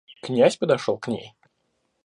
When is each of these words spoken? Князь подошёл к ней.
Князь 0.23 0.57
подошёл 0.57 0.97
к 0.97 1.07
ней. 1.09 1.35